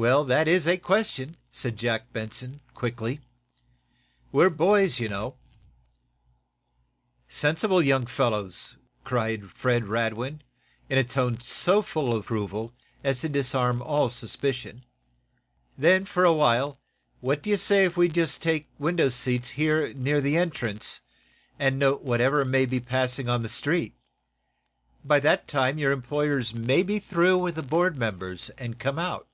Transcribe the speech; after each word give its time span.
"Well, 0.00 0.22
that 0.26 0.46
is 0.46 0.68
a 0.68 0.76
question," 0.78 1.36
said 1.50 1.76
Jack 1.76 2.12
Benson 2.12 2.60
quickly. 2.72 3.18
"We're 4.30 4.48
boys, 4.48 5.00
you 5.00 5.08
know!" 5.08 5.34
"Sensible 7.28 7.82
young 7.82 8.06
fellows," 8.06 8.76
cried 9.02 9.50
Fred 9.50 9.88
Radwin, 9.88 10.42
in 10.88 10.98
a 10.98 11.02
tone 11.02 11.40
so 11.40 11.82
full 11.82 12.12
of 12.14 12.20
approval 12.20 12.72
as 13.02 13.22
to 13.22 13.28
disarm 13.28 13.82
all 13.82 14.08
suspicion. 14.08 14.84
"Then, 15.76 16.04
for 16.04 16.24
a 16.24 16.32
while, 16.32 16.78
what 17.20 17.42
do 17.42 17.50
you 17.50 17.56
say 17.56 17.84
if 17.84 17.96
we 17.96 18.08
take 18.08 18.68
window 18.78 19.08
seats 19.08 19.48
here 19.48 19.92
near 19.94 20.20
the 20.20 20.36
entrance, 20.36 21.00
and 21.58 21.76
note 21.76 22.02
whatever 22.02 22.44
may 22.44 22.66
be 22.66 22.78
passing 22.78 23.28
on 23.28 23.42
the 23.42 23.48
street? 23.48 23.96
By 25.04 25.18
that 25.18 25.48
time 25.48 25.76
your 25.76 25.90
employers 25.90 26.54
may 26.54 26.84
be 26.84 27.00
through 27.00 27.38
with 27.38 27.56
the 27.56 27.64
board 27.64 27.96
members 27.96 28.48
and 28.50 28.78
come 28.78 29.00
out." 29.00 29.24